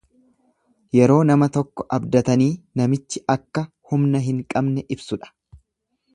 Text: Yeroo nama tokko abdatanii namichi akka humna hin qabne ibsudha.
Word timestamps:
Yeroo 0.99 1.17
nama 1.31 1.47
tokko 1.57 1.85
abdatanii 1.97 2.49
namichi 2.81 3.23
akka 3.35 3.65
humna 3.93 4.25
hin 4.31 4.43
qabne 4.57 4.87
ibsudha. 4.99 5.33